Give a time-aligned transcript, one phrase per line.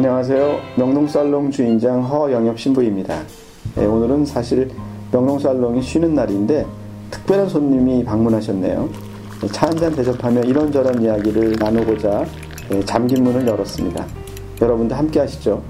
[0.00, 0.60] 안녕하세요.
[0.76, 3.22] 명동살롱 주인장 허영엽 신부입니다.
[3.76, 4.70] 네, 오늘은 사실
[5.10, 6.66] 명동살롱이 쉬는 날인데
[7.10, 8.90] 특별한 손님이 방문하셨네요.
[9.40, 12.26] 네, 차 한 잔 대접하며 이런저런 이야기를 나누고자
[12.68, 14.04] 네, 잠긴 문을 열었습니다.
[14.60, 15.62] 여러분도 함께 하시죠.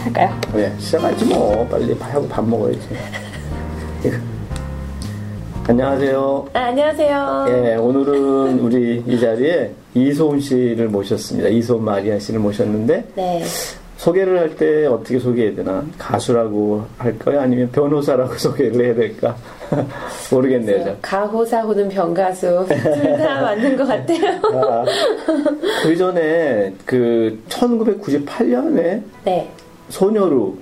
[0.00, 0.38] 할까요?
[0.52, 1.66] 네, 시작하지 뭐.
[1.70, 2.86] 빨리 하고 밥 먹어야지.
[5.68, 6.46] 안녕하세요.
[6.52, 7.46] 아, 안녕하세요.
[7.48, 11.48] 예, 오늘은 우리 이 자리에 이소은 씨를 모셨습니다.
[11.48, 13.42] 이소은 마리아 씨를 모셨는데 네.
[13.96, 15.84] 소개를 할 때 어떻게 소개해야 되나?
[15.98, 17.40] 가수라고 할까요?
[17.40, 19.36] 아니면 변호사라고 소개를 해야 될까?
[20.30, 20.84] 모르겠네요.
[20.84, 20.96] 저.
[21.02, 24.40] 가호사 호는 병가수 둘 다 맞는 것 같아요.
[24.62, 24.84] 아,
[25.82, 29.50] 그 전에 그 1998년에 네.
[29.88, 30.56] 소녀로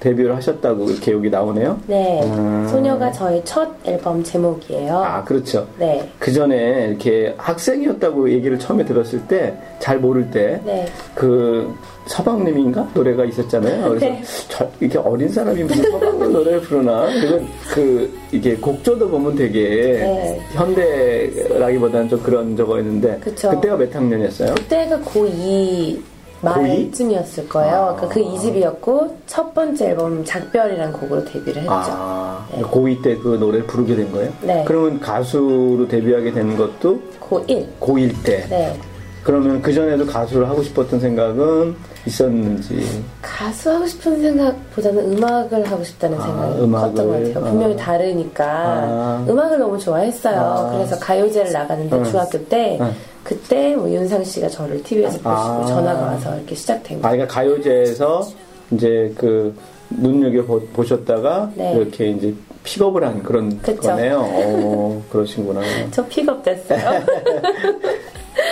[0.00, 1.78] 데뷔를 하셨다고 이렇게 여기 나오네요.
[1.86, 2.22] 네.
[2.24, 2.66] 음.
[2.68, 4.96] 소녀가 저희 첫 앨범 제목이에요.
[4.96, 5.66] 아, 그렇죠.
[5.78, 6.10] 네.
[6.18, 10.86] 그 전에 이렇게 학생이었다고 얘기를 처음에 들었을 때 잘 모를 때 네.
[11.14, 11.74] 그
[12.06, 13.88] 서방님인가 노래가 있었잖아요.
[13.88, 14.22] 그래서 네.
[14.48, 17.06] 저, 이렇게 어린 사람이 무슨 서방님 노래를 부르나?
[17.06, 19.60] 그리고 그 이게 곡조도 보면 되게
[20.00, 20.40] 네.
[20.52, 23.50] 현대라기보다는 좀 그런 저거 있는데 그쵸.
[23.50, 24.54] 그때가 몇 학년이었어요?
[24.54, 25.98] 그때가 고2
[26.42, 27.74] 말쯤이었을 거예요.
[27.74, 27.94] 아.
[27.96, 31.70] 그러니까 그 2집이었고 첫 번째 앨범 작별이라는 곡으로 데뷔를 했죠.
[31.72, 32.62] 아, 네.
[32.62, 34.32] 고2 때 그 노래를 부르게 된 거예요?
[34.42, 34.64] 네.
[34.66, 37.66] 그러면 가수로 데뷔하게 된 것도 고1.
[37.80, 38.46] 고1 때.
[38.48, 38.76] 네.
[39.22, 43.02] 그러면 그 전에도 가수를 하고 싶었던 생각은 있었는지.
[43.20, 46.88] 가수 하고 싶은 생각보다는 음악을 하고 싶다는 아, 생각이 음악을.
[46.94, 47.44] 컸던 것 같아요.
[47.52, 47.76] 분명히 아.
[47.76, 49.26] 다르니까 아.
[49.28, 50.40] 음악을 너무 좋아했어요.
[50.40, 50.70] 아.
[50.72, 52.04] 그래서 가요제를 나가는데 응.
[52.04, 52.90] 중학교 때 응.
[53.22, 55.64] 그때 뭐 윤상 씨가 저를 TV에서 보시고 아.
[55.66, 57.16] 전화가 와서 이렇게 시작된 아, 거예요.
[57.16, 58.28] 그러니까 가요제에서
[58.72, 59.54] 이제 그
[59.90, 61.74] 눈여겨 보- 보셨다가 네.
[61.74, 63.80] 이렇게 이제 픽업을 한 그런 그쵸.
[63.82, 64.20] 거네요.
[64.22, 65.60] 어, 그러시구나.
[65.90, 67.02] 저 픽업됐어요.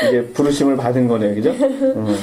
[0.08, 1.50] 이게 부르심을 받은 거네요, 그죠?
[1.50, 2.14] 음.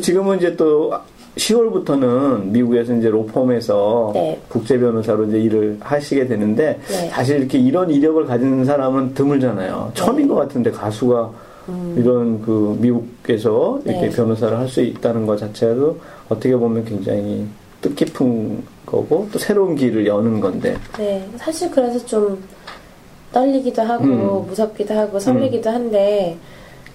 [0.00, 0.92] 지금은 이제 또
[1.36, 4.40] 10월부터는 미국에서 이제 로펌에서 네.
[4.48, 7.08] 국제 변호사로 이제 일을 하시게 되는데 네.
[7.10, 9.92] 사실 이렇게 이런 이력을 가진 사람은 드물잖아요.
[9.94, 11.30] 처음인 것 같은데 가수가
[11.96, 14.10] 이런 그 미국에서 이렇게 음.
[14.10, 14.16] 네.
[14.16, 17.46] 변호사를 할 수 있다는 것 자체도 어떻게 보면 굉장히
[17.80, 20.76] 뜻깊은 거고 또 새로운 길을 여는 건데.
[20.96, 22.42] 네, 사실 그래서 좀
[23.32, 24.46] 떨리기도 하고 음.
[24.46, 26.36] 무섭기도 하고 설레기도 한데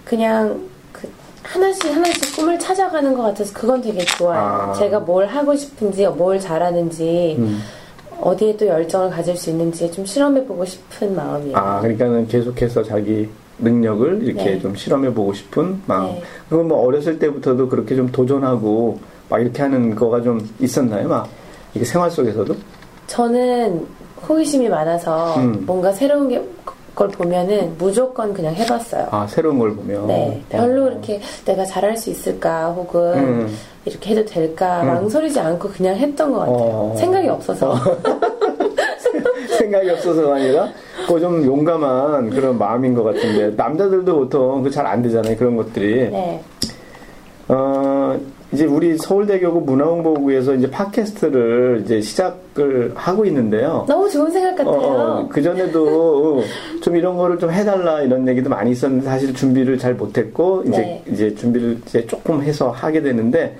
[0.06, 0.62] 그냥
[0.92, 1.08] 그
[1.44, 4.40] 하나씩 하나씩 꿈을 찾아가는 것 같아서 그건 되게 좋아요.
[4.40, 4.74] 아.
[4.74, 7.60] 제가 뭘 하고 싶은지 뭘 잘하는지 음.
[8.22, 11.56] 어디에 또 열정을 가질 수 있는지 좀 실험해보고 싶은 마음이에요.
[11.58, 13.30] 아, 그러니까는 계속해서 자기
[13.60, 14.60] 능력을 이렇게 네.
[14.60, 16.06] 좀 실험해 보고 싶은 마음.
[16.06, 16.24] 네.
[16.50, 21.08] 그건 뭐 어렸을 때부터도 그렇게 좀 도전하고 막 이렇게 하는 거가 좀 있었나요?
[21.08, 21.28] 막
[21.74, 22.56] 이게 생활 속에서도?
[23.08, 23.86] 저는
[24.28, 25.64] 호기심이 많아서 음.
[25.66, 26.42] 뭔가 새로운 게,
[26.96, 29.08] 걸 보면은 무조건 그냥 해봤어요.
[29.12, 30.08] 아, 새로운 걸 보면.
[30.08, 33.58] 네, 별로 이렇게 내가 잘할 수 있을까 혹은 음.
[33.86, 34.88] 이렇게 해도 될까 음.
[34.88, 36.56] 망설이지 않고 그냥 했던 것 같아요.
[36.58, 36.96] 어.
[36.98, 37.76] 생각이 없어서.
[39.58, 40.70] 생각이 없어서가 아니라
[41.08, 46.42] 그좀 용감한 그런 마음인 것 같은데 남자들도 보통 그 잘 안 되잖아요 그런 것들이 네,
[47.50, 48.20] 어
[48.54, 53.86] 이제 우리 서울대교구 문화홍보부에서 이제 팟캐스트를 이제 시작을 하고 있는데요.
[53.90, 55.28] 너무 좋은 생각 같아요.
[55.30, 56.42] 그 전에도
[56.82, 61.04] 좀 이런 거를 좀 해달라 이런 얘기도 많이 있었는데 사실 준비를 잘 못했고 이제 네.
[61.12, 63.58] 이제 준비를 이제 조금 해서 하게 되는데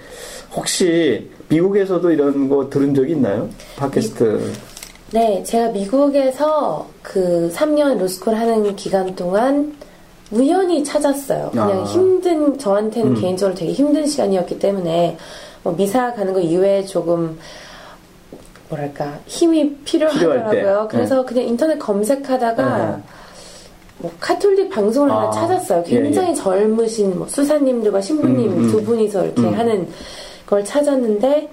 [0.56, 3.50] 혹시 미국에서도 이런 거 들은 적이 있나요?
[3.76, 4.40] 팟캐스트.
[5.14, 9.76] 네, 제가 미국에서 그 3년 로스쿨 하는 기간 동안
[10.32, 11.52] 우연히 찾았어요.
[11.52, 11.84] 그냥 아.
[11.86, 13.22] 힘든, 저한테는 음.
[13.22, 15.18] 개인적으로 되게 힘든 시간이었기 때문에
[15.64, 17.40] 뭐 미사 가는 거 이외에 조금
[18.70, 19.76] 뭐랄까 힘이.
[19.86, 20.88] 필요하더라고요.
[20.92, 23.04] 그래서 그냥 인터넷 검색하다가 네.
[24.00, 25.84] 뭐 카톨릭 방송을 아, 하나 찾았어요.
[25.88, 26.34] 예, 굉장히 예.
[26.34, 28.72] 젊으신 뭐 수사님들과 신부님 음, 음.
[28.72, 29.54] 두 분이서 이렇게 음.
[29.54, 29.88] 하는
[30.46, 31.50] 걸 찾았는데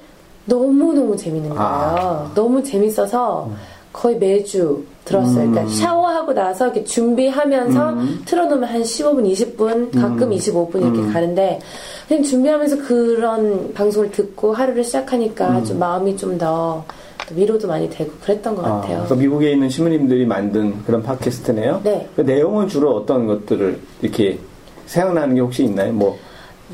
[0.47, 1.63] 너무너무 재밌는 거예요.
[1.63, 2.31] 아.
[2.35, 3.51] 너무 재밌어서
[3.93, 5.51] 거의 매주 들었어요.
[5.51, 5.69] 그러니까 음.
[5.69, 8.23] 샤워하고 나서 이렇게 준비하면서 음.
[8.25, 11.13] 틀어놓으면 한 15분, 20분, 가끔 25분 이렇게 음.
[11.13, 11.61] 가는데
[12.09, 15.65] 그냥 준비하면서 그런 방송을 듣고 하루를 시작하니까 음.
[15.65, 16.85] 좀 마음이 좀 더
[17.33, 18.99] 위로도 많이 되고 그랬던 것 아, 같아요.
[18.99, 21.81] 그래서 미국에 있는 신부님들이 만든 그런 팟캐스트네요.
[21.83, 22.09] 네.
[22.17, 24.39] 그 내용은 주로 어떤 것들을 이렇게
[24.87, 25.93] 생각나는 게 혹시 있나요?
[25.93, 26.19] 뭐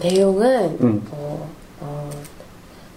[0.00, 1.02] 내용은 음.
[1.10, 1.48] 뭐, 어,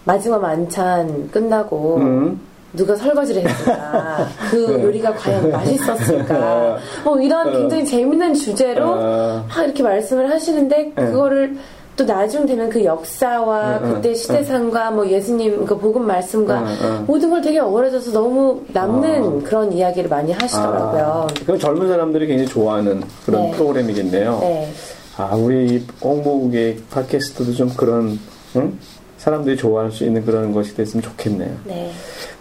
[0.06, 2.40] 마지막 만찬 끝나고 음.
[2.74, 4.84] 누가 설거지를 했을까 그 네.
[4.84, 7.52] 요리가 과연 맛있었을까 뭐 이런 어.
[7.52, 9.46] 굉장히 재밌는 주제로 어.
[9.48, 11.06] 막 이렇게 말씀을 하시는데 네.
[11.06, 11.58] 그거를
[11.96, 16.68] 또 나중 되면 그 역사와 응, 응, 그때 시대상과 뭐 예수님 그 복음 말씀과 응,
[16.82, 17.04] 응.
[17.06, 19.48] 모든 걸 되게 어우러져서 너무 남는 아.
[19.48, 21.28] 그런 이야기를 많이 하시더라고요.
[21.30, 23.52] 아, 그럼 젊은 사람들이 굉장히 좋아하는 그런 네.
[23.52, 24.40] 프로그램이겠네요.
[24.42, 24.72] 네.
[25.18, 28.20] 아, 우리 홍보국의 팟캐스트도 좀 그런,
[28.56, 28.80] 응?
[29.24, 31.56] 사람들이 좋아할 수 있는 그런 것이 됐으면 좋겠네요.
[31.64, 31.92] 네.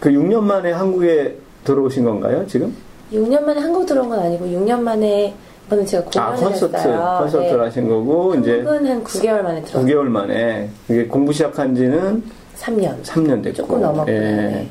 [0.01, 2.75] 그 6년 만에 한국에 들어오신 건가요, 지금?
[3.13, 5.33] 6년 만에 한국 들어온 건 아니고 6년 만에
[5.67, 7.17] 이거는 제가 아, 공연을 콘서트, 했어요.
[7.21, 7.63] 콘서트를 네.
[7.63, 9.85] 하신 거고, 이제 한 9개월 만에 들어왔어요.
[9.85, 12.21] 9개월 만에, 이게 공부 시작한 지는
[12.59, 13.01] 3년.
[13.01, 13.53] 3년 됐고.
[13.55, 14.13] 조금 넘었고요.
[14.13, 14.19] 예.
[14.19, 14.69] 네.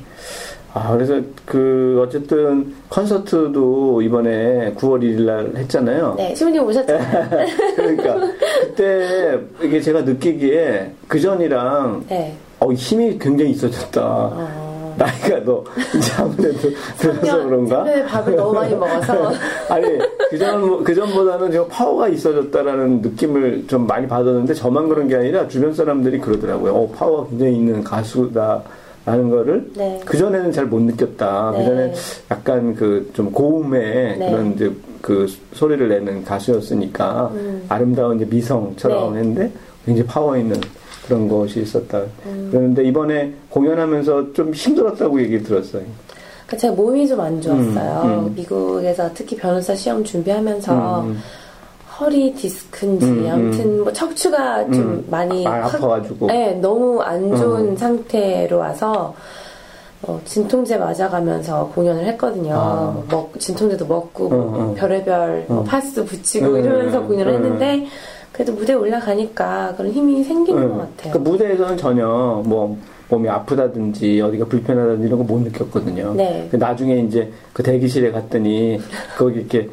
[0.74, 6.14] 아, 그래서 그, 어쨌든 콘서트도 이번에 9월 1일 날 했잖아요.
[6.16, 7.46] 네, 시부님 오셨잖아요.
[7.76, 8.16] 그러니까,
[8.62, 12.34] 그때 이게 제가 느끼기에 그 전이랑 네.
[12.58, 14.00] 어, 힘이 굉장히 있어졌다.
[14.02, 15.64] 어, 나이가 너
[15.96, 16.58] 이제 아무래도
[16.98, 17.84] 들어서 그런가?
[17.84, 19.32] 새벽에 밥을 너무 많이 먹어서.
[19.68, 19.86] 아니
[20.30, 26.18] 그전 그전보다는 좀 파워가 있어졌다라는 느낌을 좀 많이 받았는데 저만 그런 게 아니라 주변 사람들이
[26.18, 26.74] 그러더라고요.
[26.74, 28.62] 어 파워가 굉장히 있는 가수다
[29.04, 30.00] 라는 거를 네.
[30.04, 31.50] 그 전에는 잘 못 느꼈다.
[31.52, 31.58] 네.
[31.58, 31.94] 그 전에
[32.30, 34.30] 약간 그 좀 고음의 네.
[34.30, 34.70] 그런 이제
[35.00, 37.64] 그 소리를 내는 가수였으니까 음.
[37.68, 39.18] 아름다운 이제 미성처럼 네.
[39.18, 39.52] 했는데
[39.84, 40.60] 굉장히 파워 있는
[41.06, 42.02] 그런 것이 있었다.
[42.26, 42.48] 음.
[42.52, 45.82] 그런데 이번에 공연하면서 좀 힘들었다고 얘기 들었어요.
[46.46, 48.02] 그 제가 몸이 좀 안 좋았어요.
[48.04, 48.34] 음, 음.
[48.36, 51.18] 미국에서 특히 변호사 시험 준비하면서 음.
[52.02, 53.30] 허리 디스크인지 음, 음.
[53.30, 55.06] 아무튼 뭐 척추가 좀 음.
[55.10, 56.26] 많이 많이 확- 아파가지고.
[56.26, 57.76] 네, 너무 안 좋은 음.
[57.76, 59.14] 상태로 와서
[60.02, 62.54] 어, 진통제 맞아가면서 공연을 했거든요.
[62.56, 62.92] 아.
[62.92, 64.74] 뭐 먹, 진통제도 먹고 뭐 음, 음.
[64.74, 65.64] 별의별 뭐 음.
[65.64, 67.44] 파스 붙이고 음, 이러면서 음, 공연을 음.
[67.44, 67.86] 했는데
[68.32, 70.68] 그래도 무대 에 올라가니까 그런 힘이 생기는 응.
[70.70, 71.12] 것 같아요.
[71.12, 72.76] 그 무대에서는 전혀 뭐
[73.10, 76.14] 몸이 아프다든지 어디가 불편하다든지 이런 거 못 느꼈거든요.
[76.14, 76.48] 네.
[76.50, 78.80] 그 나중에 이제 그 대기실에 갔더니
[79.18, 79.68] 거기 이렇게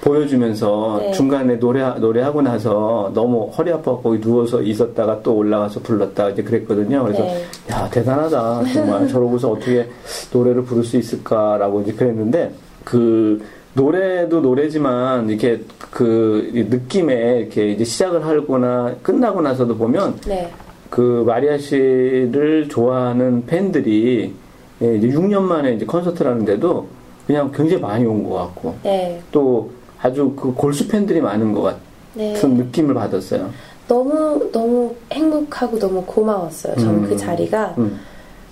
[0.00, 1.12] 보여주면서 네.
[1.12, 7.02] 중간에 노래 노래하고 나서 너무 허리 아파서 거기 누워서 있었다가 또 올라가서 불렀다 이제 그랬거든요.
[7.04, 7.44] 그래서 네.
[7.70, 9.88] 야 대단하다 정말 저러고서 어떻게
[10.32, 12.52] 노래를 부를 수 있을까라고 이제 그랬는데
[12.84, 13.42] 그
[13.74, 15.60] 노래도 노래지만 이렇게
[15.90, 20.50] 그 느낌에 이렇게 이제 시작을 하거나 끝나고 나서도 보면 네.
[20.90, 24.32] 그 마리아 씨를 좋아하는 팬들이
[24.80, 26.86] 예, 이제 6년 만에 이제 콘서트를 하는데도
[27.26, 29.20] 그냥 굉장히 많이 온 것 같고 네.
[29.32, 31.80] 또 아주 그 골수 팬들이 많은 것 같은
[32.14, 32.34] 네.
[32.42, 33.50] 느낌을 받았어요.
[33.86, 36.76] 너무 너무 행복하고 너무 고마웠어요.
[36.76, 37.08] 저는 음.
[37.08, 37.98] 그 자리가 음.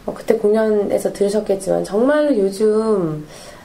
[0.06, 3.24] 어, 그때 공연에서 들으셨겠지만 정말로 요즘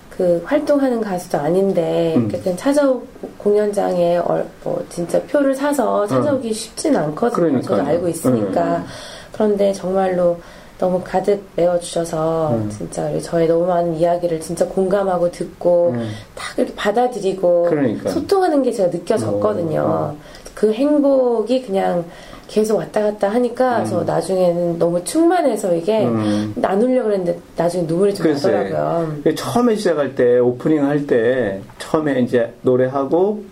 [0.10, 2.28] 그 활동하는 가수도 아닌데 음.
[2.28, 3.01] 그냥 찾아오
[3.38, 7.62] 공연장에 얼, 뭐 진짜 표를 사서 찾아오기 쉽지는 않거든요.
[7.62, 7.86] 저도 그러니까요.
[7.86, 8.86] 알고 있으니까 음.
[9.31, 10.39] 그런데 정말로
[10.81, 12.69] 너무 가득 메워주셔서 음.
[12.72, 16.10] 진짜 저의 너무 많은 이야기를 진짜 공감하고 듣고 음.
[16.33, 18.12] 딱 이렇게 받아들이고 그러니까요.
[18.12, 19.80] 소통하는 게 제가 느껴졌거든요.
[19.80, 20.18] 어, 어.
[20.56, 22.04] 그 행복이 그냥
[22.48, 23.86] 계속 왔다 갔다 하니까 음.
[23.86, 26.51] 저 나중에는 너무 충만해서 이게 음.
[26.56, 28.51] 나누려고 그랬는데 나중에 눈물이 좀 글쎄.
[28.51, 29.16] 나더라고요.
[29.24, 33.44] 그 처음에 시작할 때 오프닝 할 때 처음에 이제 노래하고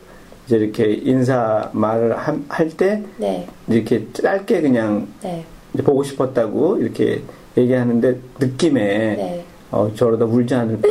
[0.47, 2.15] 이제 이렇게 인사 말을
[2.49, 7.21] 할때 네, 이렇게 짧게 그냥 네, 이제 보고 싶었다고 이렇게
[7.57, 9.45] 얘기하는데 느낌에 네.
[9.71, 10.87] 어, 저러다 울지 않을까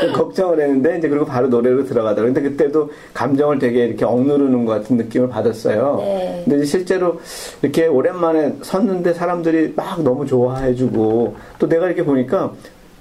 [0.00, 2.34] 좀 걱정을 했는데 이제 그리고 바로 노래로 들어가더라고요.
[2.34, 5.96] 근데 그때도 감정을 되게 이렇게 억누르는 것 같은 느낌을 받았어요.
[6.00, 6.42] 네.
[6.44, 7.20] 근데 이제 실제로
[7.62, 12.52] 이렇게 오랜만에 섰는데 사람들이 막 너무 좋아해주고 또 내가 이렇게 보니까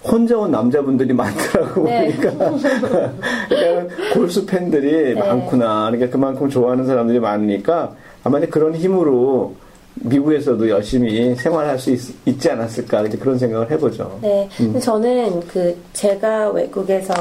[0.03, 2.13] 혼자 온 남자분들이 많더라고 네.
[2.17, 2.31] 보니까
[3.49, 5.19] 그러니까 골수 팬들이 네.
[5.19, 5.89] 많구나.
[5.91, 9.55] 그러니까 그만큼 좋아하는 사람들이 많으니까 아마 그런 힘으로
[10.03, 14.19] 미국에서도 열심히 생활할 수 있, 지 않았을까 이제 그런 생각을 해보죠.
[14.21, 14.49] 네.
[14.59, 14.79] 음.
[14.79, 17.13] 저는 그 제가 외국에서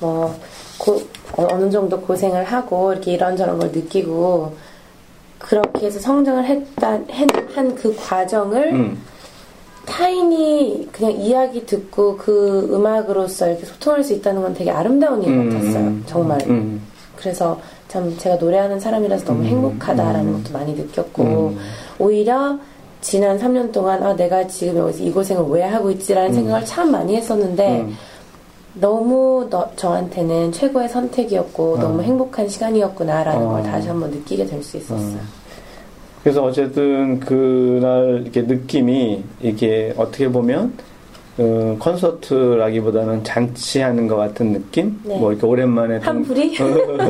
[0.00, 0.34] 뭐
[0.78, 1.00] 고,
[1.36, 4.54] 어, 어느 정도 고생을 하고 이렇게 이런저런 걸 느끼고
[5.38, 6.98] 그렇게 해서 성장을 했다
[7.54, 8.98] 한 그 과정을 음,
[9.86, 15.50] 타인이 그냥 이야기 듣고 그 음악으로서 이렇게 소통할 수 있다는 건 되게 아름다운 일 음,
[15.50, 15.78] 같았어요.
[15.86, 16.38] 음, 정말.
[16.48, 16.82] 음,
[17.16, 20.42] 그래서 참 제가 노래하는 사람이라서 너무 음, 행복하다라는 음.
[20.42, 21.58] 것도 많이 느꼈고 음.
[21.98, 22.58] 오히려
[23.00, 27.16] 지난 3년 동안 아 내가 지금 여기서 이 고생을 왜 하고 있지라는 생각을 참 많이
[27.16, 27.94] 했었는데 음.
[28.74, 31.78] 너무 너, 저한테는 최고의 선택이었고 어.
[31.78, 33.52] 너무 행복한 시간이었구나라는 어.
[33.52, 35.20] 걸 다시 한번 느끼게 될 수 있었어요.
[36.22, 40.72] 그래서 어쨌든 그날 이렇게 느낌이 이게 어떻게 보면
[41.38, 44.98] 어, 콘서트라기보다는 잔치하는 것 같은 느낌?
[45.04, 45.16] 네.
[45.16, 46.56] 뭐 이렇게 오랜만에 동, 한풀이?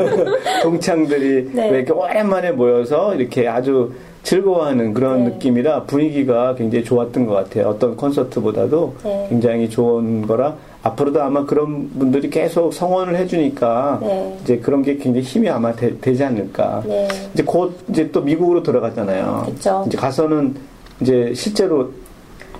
[0.62, 1.70] 동창들이 네.
[1.70, 3.90] 왜 이렇게 오랜만에 모여서 이렇게 아주
[4.28, 5.30] 즐거워하는 그런 네.
[5.30, 7.68] 느낌이라 분위기가 굉장히 좋았던 것 같아요.
[7.68, 9.26] 어떤 콘서트보다도 네.
[9.30, 14.38] 굉장히 좋은 거라 앞으로도 아마 그런 분들이 계속 성원을 해주니까 네.
[14.42, 16.82] 이제 그런 게 굉장히 힘이 아마 되, 지 않을까.
[16.86, 17.08] 네.
[17.32, 19.44] 이제 곧 이제 또 미국으로 들어가잖아요.
[19.46, 19.84] 그쵸.
[19.86, 20.54] 이제 가서는
[21.00, 21.90] 이제 실제로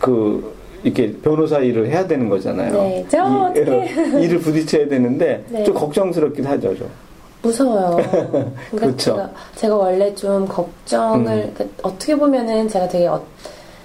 [0.00, 2.72] 그 이렇게 변호사 일을 해야 되는 거잖아요.
[2.72, 3.06] 네.
[3.10, 4.24] 저 이, 어떡해.
[4.24, 5.64] 일을 부딪혀야 되는데 네.
[5.64, 6.74] 좀 걱정스럽긴 하죠.
[6.78, 6.88] 좀.
[7.48, 7.96] 무서워요.
[8.70, 8.96] 그러니까 그렇죠.
[8.96, 11.52] 제가, 제가 원래 좀 걱정을 음.
[11.54, 13.22] 그러니까 어떻게 보면은 제가 되게 어-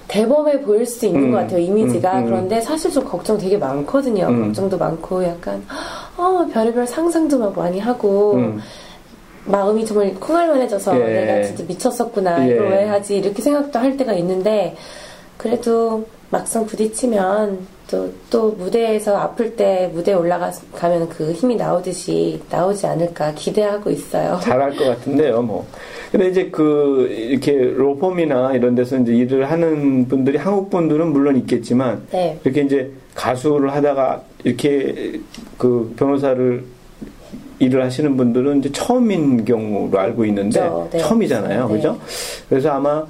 [0.07, 1.31] 대범해 보일 수 있는 음.
[1.31, 2.25] 것 같아요 이미지가 음, 음.
[2.25, 4.45] 그런데 사실 좀 걱정 되게 많거든요 음.
[4.45, 5.65] 걱정도 많고 약간
[6.17, 8.59] 어 별의별 상상도 막 많이 하고 음.
[9.45, 11.03] 마음이 정말 콩알만해져서 예.
[11.03, 12.53] 내가 진짜 미쳤었구나 예.
[12.53, 14.75] 이걸 왜 하지 이렇게 생각도 할 때가 있는데
[15.37, 23.33] 그래도 막상 부딪히면 또, 또 무대에서 아플 때 무대에 올라가면 그 힘이 나오듯이 나오지 않을까
[23.33, 24.39] 기대하고 있어요.
[24.43, 25.65] 잘할 것 같은데요, 뭐.
[26.11, 32.05] 근데 이제 그, 이렇게 로펌이나 이런 데서 이제 일을 하는 분들이 한국 분들은 물론 있겠지만,
[32.11, 32.39] 네.
[32.43, 35.19] 이렇게 이제 가수를 하다가 이렇게
[35.57, 36.63] 그 변호사를
[37.59, 40.89] 일을 하시는 분들은 이제 처음인 경우로 알고 있는데, 그렇죠.
[40.91, 40.99] 네.
[40.99, 41.67] 처음이잖아요.
[41.67, 41.75] 네.
[41.75, 41.99] 그죠?
[42.49, 43.05] 그래서 아마,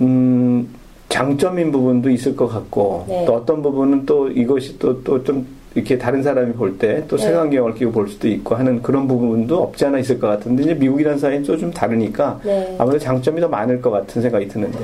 [0.00, 0.68] 음,
[1.16, 3.24] 장점인 부분도 있을 것 같고, 네.
[3.24, 7.22] 또 어떤 부분은 또 이것이 또, 또 좀 이렇게 다른 사람이 볼 때또 네.
[7.24, 11.18] 색안경을 끼고 볼 수도 있고 하는 그런 부분도 없지 않아 있을 것 같은데, 이제 미국이라는
[11.18, 12.74] 사회는 또 좀 다르니까, 네.
[12.78, 14.78] 아무래도 장점이 더 많을 것 같은 생각이 드는데.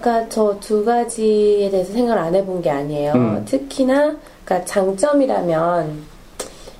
[0.00, 3.12] 그러니까 저 두 가지에 대해서 생각을 안 해본 게 아니에요.
[3.14, 3.42] 음.
[3.44, 6.12] 특히나 그러니까 장점이라면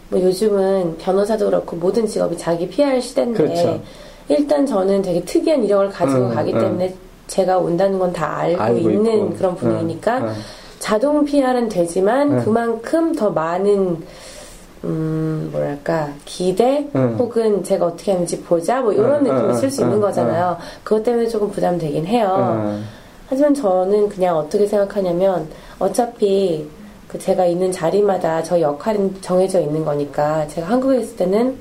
[0.09, 3.81] 뭐 요즘은 변호사도 그렇고 모든 직업이 자기 PR 시대인데 그렇죠.
[4.29, 6.61] 일단 저는 되게 특이한 이력을 가지고 음, 가기 음.
[6.61, 6.95] 때문에
[7.33, 9.35] 제가 온다는 건 다 알고, 알고 있는 있고.
[9.37, 10.35] 그런 분위기니까 음, 음.
[10.79, 12.45] 자동 PR은 되지만 음.
[12.45, 13.97] 그만큼 더 많은
[14.85, 17.17] 음 뭐랄까 기대 음.
[17.19, 20.59] 혹은 제가 어떻게 하는지 보자 뭐 이런 음, 느낌을 음, 쓸수 음, 있는 음, 거잖아요.
[20.85, 22.61] 그것 때문에 조금 부담되긴 해요.
[22.65, 22.85] 음.
[23.31, 25.49] 하지만 저는 그냥 어떻게 생각하냐면
[25.79, 26.69] 어차피
[27.09, 31.57] 그 제가 있는 자리마다 저 역할은 정해져 있는 거니까 제가 한국에 있을 때는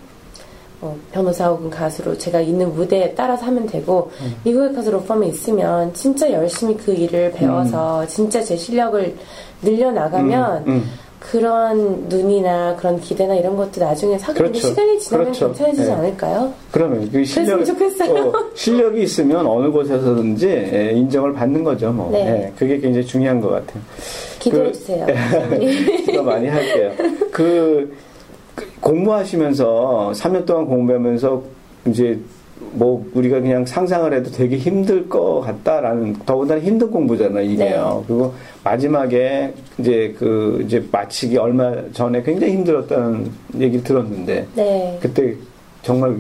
[0.81, 4.35] 어, 변호사 혹은 가수로 제가 있는 무대에 따라서 하면 되고 음.
[4.43, 9.15] 미국에 가서 로펌에 있으면 진짜 열심히 그 일을 배워서 진짜 제 실력을
[9.61, 10.83] 늘려나가면 음, 음.
[11.19, 14.67] 그런 눈이나 그런 기대나 이런 것도 나중에 사귀는 그렇죠.
[14.69, 15.47] 시간이 지나면 그렇죠.
[15.49, 15.91] 괜찮아지지 네.
[15.93, 16.51] 않을까요?
[16.71, 17.61] 그러면 그 실력.
[17.61, 21.91] 어, 실력이 있으면 어느 곳에서든지 예, 인정을 받는 거죠.
[21.91, 22.09] 뭐.
[22.11, 22.47] 네.
[22.47, 23.83] 예, 그게 굉장히 중요한 것 같아요.
[24.39, 25.05] 기대해 그- 주세요.
[26.07, 26.91] 기도 많이 할게요.
[26.97, 27.95] 그, 그
[28.81, 31.43] 공부하시면서 3년 동안 공부하면서
[31.87, 32.19] 이제
[32.73, 37.97] 뭐 우리가 그냥 상상을 해도 되게 힘들 것 같다라는 더군다나 힘든 공부잖아요 이게요.
[38.01, 38.07] 네.
[38.07, 38.33] 그리고
[38.63, 44.99] 마지막에 이제 그 이제 마치기 얼마 전에 굉장히 힘들었다는 얘기를 들었는데 네.
[45.01, 45.35] 그때
[45.81, 46.15] 정말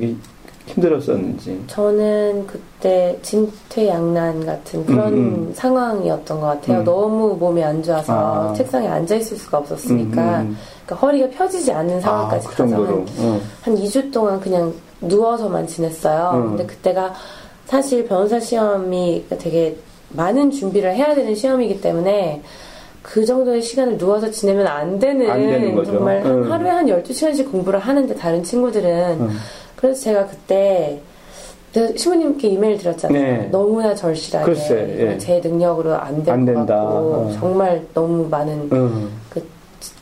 [0.73, 1.63] 힘들었었는지.
[1.67, 5.51] 저는 그때 진퇴양난 같은 그런 음, 음.
[5.53, 6.79] 상황이었던 것 같아요.
[6.79, 6.83] 음.
[6.83, 8.53] 너무 몸이 안 좋아서 아.
[8.53, 10.57] 책상에 앉아 있을 수가 없었으니까 음, 음.
[10.85, 12.97] 그러니까 허리가 펴지지 않는 상황까지 아, 그 가서 정도로.
[12.97, 13.41] 한, 어.
[13.61, 16.31] 한 2주 동안 그냥 누워서만 지냈어요.
[16.35, 16.47] 음.
[16.49, 17.13] 근데 그때가
[17.65, 19.77] 사실 변호사 시험이 되게
[20.09, 22.41] 많은 준비를 해야 되는 시험이기 때문에
[23.01, 25.83] 그 정도의 시간을 누워서 지내면 안 되는, 안 되는.
[25.85, 26.51] 정말 한 음.
[26.51, 29.29] 하루에 한 12시간씩 공부를 하는데 다른 친구들은 음.
[29.81, 30.99] 그래서 제가 그때
[31.95, 33.19] 신부님께 이메일 드렸잖아요.
[33.21, 33.47] 네.
[33.51, 35.17] 너무나 절실하게 글쎄, 예.
[35.17, 36.75] 제 능력으로 안될안것 된다.
[36.75, 37.31] 같고 어.
[37.39, 39.09] 정말 너무 많은 음.
[39.29, 39.41] 그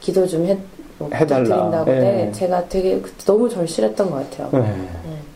[0.01, 0.57] 기도 좀 해,
[0.97, 1.43] 뭐 해달라.
[1.43, 1.99] 부탁드린다고 예.
[1.99, 4.49] 네, 제가 되게 그때 너무 절실했던 것 같아요.
[4.51, 4.73] 네.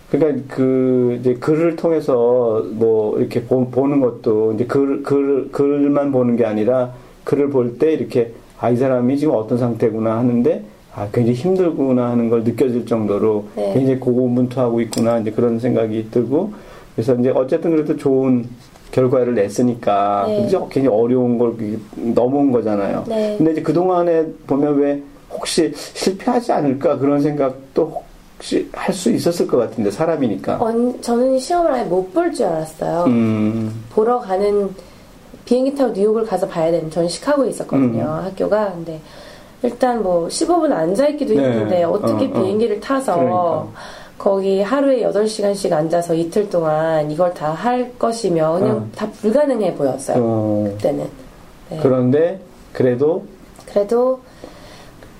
[0.09, 6.35] 그러니까 그 이제 글을 통해서 뭐 이렇게 보, 는 것도 이제 글, 글 글만 보는
[6.35, 10.63] 게 아니라 글을 볼 때 이렇게 아 이 사람이 지금 어떤 상태구나 하는데
[10.95, 13.73] 아 굉장히 힘들구나 하는 걸 느껴질 정도로 네.
[13.73, 16.53] 굉장히 고군분투하고 있구나 이제 그런 생각이 들고
[16.95, 18.47] 그래서 이제 어쨌든 그래도 좋은
[18.91, 20.47] 결과를 냈으니까 네.
[20.69, 21.55] 굉장히 어려운 걸
[22.13, 23.05] 넘어온 거잖아요.
[23.07, 23.35] 네.
[23.37, 28.03] 근데 이제 그 동안에 보면 왜 혹시 실패하지 않을까 그런 생각도
[28.37, 30.57] 혹시 할 수 있었을 것 같은데 사람이니까.
[30.61, 33.05] 언- 저는 시험을 아예 못 볼 줄 알았어요.
[33.07, 34.69] 음, 보러 가는
[35.45, 38.25] 비행기 타고 뉴욕을 가서 봐야 되는 전 시카고에 있었거든요 음.
[38.25, 38.99] 학교가 근데
[39.63, 41.43] 일단 뭐 15분 앉아 있기도 네.
[41.43, 42.33] 힘든데 어떻게 어, 어.
[42.41, 43.67] 비행기를 타서 그러니까.
[44.17, 48.87] 거기 하루에 8시간씩 앉아서 이틀 동안 이걸 다 할 것이며 그냥 어.
[48.95, 51.07] 다 불가능해 보였어요 어, 그때는
[51.69, 51.79] 네.
[51.81, 52.39] 그런데
[52.73, 53.23] 그래도
[53.65, 54.19] 그래도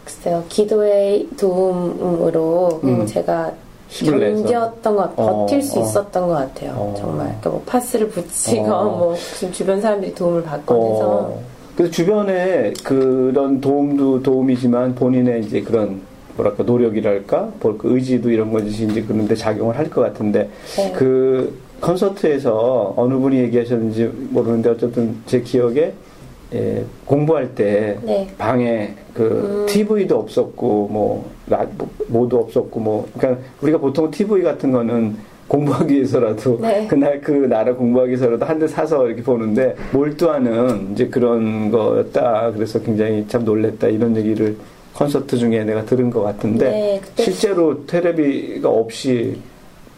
[0.05, 3.05] 글쎄요 기도의 도움으로 음.
[3.05, 3.51] 제가.
[3.89, 5.83] 견뎠던 것 어, 버틸 수 어.
[5.83, 6.95] 있었던 것 같아요 어.
[6.97, 8.83] 정말 그러니까 뭐 파스를 붙이건 어.
[8.85, 11.39] 뭐 지금 주변 사람들이 도움을 받건 해서 어,
[11.75, 16.01] 그래서 주변에 그런 도움도 도움이지만 본인의 이제 그런
[16.35, 20.91] 뭐랄까 노력이랄까 뭐그 의지도 이런 것이 이제 그런데 작용을 할 것 같은데 네.
[20.95, 25.93] 그 콘서트에서 어느 분이 얘기하셨는지 모르는데 어쨌든 제 기억에
[26.53, 28.27] 예, 공부할 때 네.
[28.37, 29.65] 방에 그 음.
[29.67, 31.65] TV도 없었고 뭐 라,
[32.07, 35.15] 뭐도 없었고 뭐 그러니까 우리가 보통 TV 같은 거는
[35.47, 36.87] 공부하기 위해서라도 네.
[36.87, 42.51] 그날 그 나라 공부하기 위해서라도 한 대 사서 이렇게 보는데 몰두하는 이제 그런 거였다.
[42.55, 44.55] 그래서 굉장히 참 놀랬다 이런 얘기를
[44.95, 49.37] 콘서트 중에 내가 들은 것 같은데 네, 그때- 실제로 테레비가 없이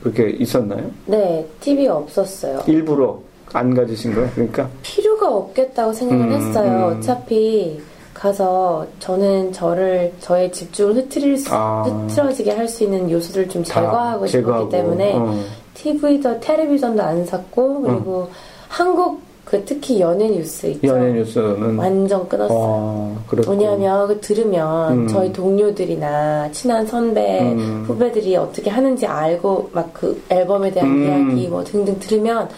[0.01, 0.89] 그렇게 있었나요?
[1.05, 2.61] 네, TV가 없었어요.
[2.67, 3.19] 일부러
[3.53, 4.29] 안 가지신 거예요?
[4.35, 6.91] 그러니까 필요가 없겠다고 생각을 음, 했어요.
[6.93, 6.97] 음.
[6.97, 7.79] 어차피
[8.15, 11.83] 가서 저는 저를 저의 집중을 흐트릴 수, 아.
[11.83, 15.39] 흐트러지게 할 수 있는 요소들을 좀다 제거하고 싶었기 때문에 어.
[15.75, 18.29] TV도 텔레비전도 안 샀고 그리고
[18.69, 20.87] 한국 그 특히 연예 뉴스 있죠.
[20.87, 22.57] 연예 뉴스는 완전 끊었어요.
[22.57, 25.07] 어, 그렇고 왜냐하면 그 들으면 음.
[25.07, 27.83] 저희 동료들이나 친한 선배 음.
[27.85, 31.03] 후배들이 어떻게 하는지 알고 막 그 앨범에 대한 음.
[31.31, 32.49] 이야기 뭐 등등 들으면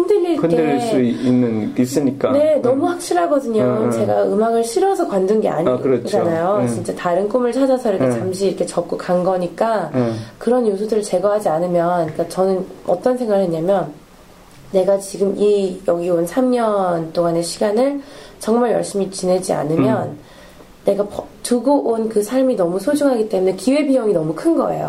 [0.00, 2.62] 흔들릴 흔들릴 게수 있는 있으니까 네, 음.
[2.62, 3.62] 너무 확실하거든요.
[3.62, 3.90] 음, 음.
[3.90, 6.18] 제가 음악을 싫어서 관둔 게 아, 그렇죠.
[6.18, 6.58] 아니잖아요.
[6.62, 6.66] 음.
[6.68, 8.10] 진짜 다른 꿈을 찾아서 이렇게 음.
[8.12, 10.16] 잠시 이렇게 접고 간 거니까 음.
[10.38, 13.88] 그런 요소들을 제거하지 않으면, 그러니까 저는 어떤 생각을 했냐면,
[14.72, 18.00] 내가 지금 이 여기 온 3년 동안의 시간을
[18.38, 20.18] 정말 열심히 지내지 않으면 음.
[20.84, 24.88] 내가 버- 두고 온 그 삶이 너무 소중하기 때문에 기회 비용이 너무 큰 거예요.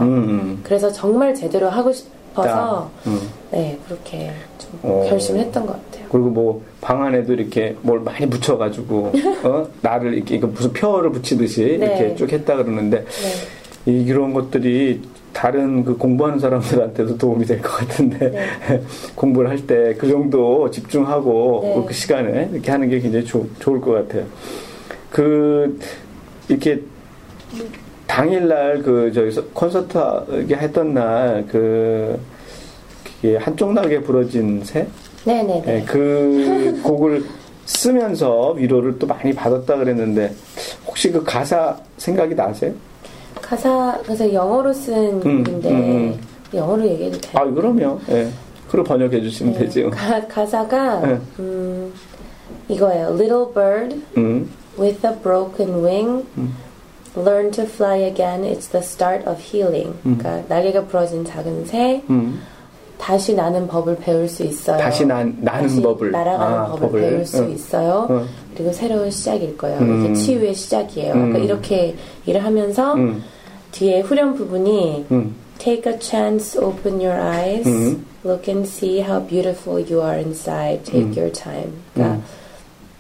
[0.63, 2.07] 그래서 정말 제대로 하고 싶
[2.41, 3.20] 어서 음.
[3.51, 5.06] 네 그렇게 좀 어.
[5.10, 6.06] 결심을 했던 것 같아요.
[6.10, 9.12] 그리고 뭐 방 안에도 이렇게 뭘 많이 붙여가지고
[9.44, 9.67] 어?
[9.82, 11.86] 나를 이렇게 이거 무슨 표어를 붙이듯이 네.
[11.86, 13.03] 이렇게 쭉 했다 그러는데
[13.86, 13.91] 네.
[13.91, 15.01] 이- 이런 것들이
[15.34, 18.82] 다른 그 공부하는 사람들한테도 도움이 될 것 같은데 네.
[19.15, 21.84] 공부를 할 때 그 정도 집중하고 네.
[21.88, 24.24] 그 시간에 이렇게 하는 게 굉장히 좋- 좋을 것 같아요.
[25.12, 25.77] 그
[26.48, 26.82] 이렇게
[28.17, 29.95] 당일날 그 저기서 콘서트
[30.41, 32.19] 이게 했던 날그
[33.39, 34.88] 한쪽 낙에 부러진 새
[35.24, 35.62] 네네네.
[35.62, 37.24] 네, 그 곡을
[37.65, 40.33] 쓰면서 위로를 또 많이 받았다 그랬는데
[40.88, 42.74] 혹시 그 가사 생각이 나세요?
[43.39, 46.19] 가사 그래서 영어로 쓴 음, 곡인데 음, 음.
[46.55, 47.33] 영어로 얘기해도 돼요?
[47.36, 48.00] 아 그럼요.
[48.09, 48.29] 예.
[48.65, 49.59] 그걸 번역해 주시면 네.
[49.59, 49.91] 되죠.
[49.91, 51.19] 가, 가사가 네.
[51.38, 51.93] 음,
[52.67, 53.10] 이거예요.
[53.10, 54.49] Little bird 음,
[54.80, 56.25] with a broken wing,
[57.17, 58.43] learn to fly again.
[58.45, 59.93] It's the start of healing.
[60.03, 62.39] 그러니까 날개가 부러진 작은 새, 음.
[62.97, 64.77] 다시 나는 법을 배울 수 있어요.
[64.77, 66.12] 다시 난- 나는 다시 법을.
[66.12, 67.01] 날아가는 아, 법을, 법을.
[67.01, 67.51] 배울 수 응.
[67.51, 68.08] 있어요.
[68.10, 68.25] 응.
[68.56, 69.77] 그리고 새로운 시작일 거예요.
[69.80, 70.06] 음.
[70.06, 71.13] 이게 치유의 시작이에요.
[71.13, 71.19] 음.
[71.32, 73.21] 그러니까 이렇게 일을 하면서 음.
[73.71, 75.36] 뒤에 후렴 부분이 음.
[75.60, 78.06] Take a chance, open your eyes, 음.
[78.25, 80.84] look and see how beautiful you are inside.
[80.84, 81.13] Take 음.
[81.15, 81.71] your time.
[81.93, 82.19] 그러니까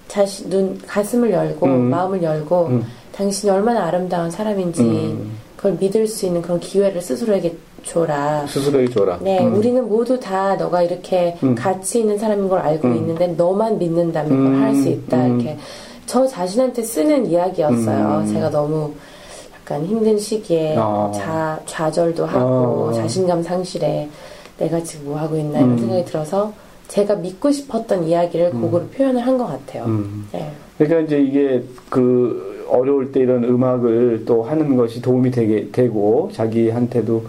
[0.07, 1.89] 자신 눈 가슴을 열고 음.
[1.89, 2.85] 마음을 열고 음.
[3.17, 5.31] 당신이 얼마나 아름다운 사람인지 음.
[5.55, 8.45] 그걸 믿을 수 있는 그런 기회를 스스로에게 줘라.
[8.47, 9.17] 스스로에게 줘라.
[9.21, 9.55] 네, 음.
[9.55, 11.55] 우리는 모두 다 너가 이렇게 음.
[11.55, 12.95] 가치 있는 사람인 걸 알고 음.
[12.97, 14.45] 있는데 너만 믿는다면 음.
[14.51, 15.17] 그걸 할 수 있다.
[15.25, 15.39] 음.
[15.39, 15.57] 이렇게
[16.05, 18.19] 저 자신한테 쓰는 이야기였어요.
[18.19, 18.27] 음.
[18.33, 18.93] 제가 너무
[19.55, 21.11] 약간 힘든 시기에 아.
[21.15, 22.93] 자, 좌절도 하고 아.
[22.93, 24.07] 자신감 상실에
[24.59, 25.77] 내가 지금 뭐 하고 있나 이런 음.
[25.79, 26.53] 생각이 들어서
[26.87, 29.85] 제가 믿고 싶었던 이야기를 곡으로 표현을 한 것 같아요.
[29.85, 30.27] 음.
[30.31, 30.51] 네.
[30.77, 37.23] 그러니까 이제 이게 그 어려울 때 이런 음악을 또 하는 것이 도움이 되게 되고 자기한테도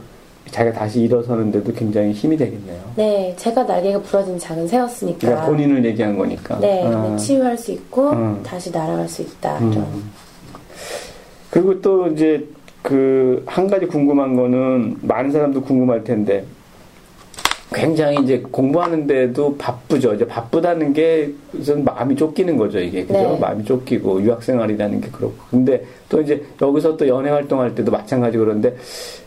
[0.51, 2.81] 자기가 다시 일어서는데도 굉장히 힘이 되겠네요.
[2.97, 5.19] 네, 제가 날개가 부러진 작은 새였으니까.
[5.21, 6.59] 그러니까 본인을 얘기한 거니까.
[6.59, 7.09] 네, 아.
[7.11, 8.41] 네, 치유할 수 있고 음.
[8.43, 9.59] 다시 날아갈 수 있다.
[9.59, 10.11] 음.
[11.51, 12.47] 그리고 또 이제
[12.83, 16.45] 그 한 가지 궁금한 거는 많은 사람도 궁금할 텐데
[17.73, 20.15] 굉장히 이제 공부하는데도 바쁘죠.
[20.15, 23.03] 이제 바쁘다는 게 우선 마음이 쫓기는 거죠, 이게.
[23.05, 23.13] 그죠?
[23.19, 23.39] 네.
[23.39, 25.35] 마음이 쫓기고 유학생활이라는 게 그렇고.
[25.51, 28.75] 근데 또 이제 여기서 또 연애 활동할 때도 마찬가지 그런데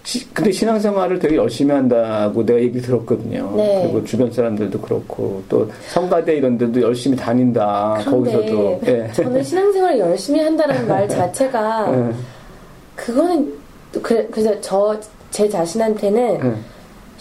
[0.04, 3.54] 시- 근데 신앙생활을 되게 열심히 한다고 내가 얘기 들었거든요.
[3.56, 3.82] 네.
[3.84, 8.02] 그리고 주변 사람들도 그렇고 또 성가대 이런 데도 열심히 다닌다.
[8.06, 8.82] 거기서도.
[8.88, 9.08] 예.
[9.14, 12.14] 저는 신앙생활을 열심히 한다는 말 자체가 예.
[12.96, 13.54] 그거는
[14.02, 15.00] 그래서 저
[15.32, 16.54] 제 자신한테는 예.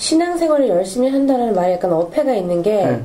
[0.01, 3.01] 신앙생활을 열심히 한다는 말이 약간 어폐가 있는 게 예.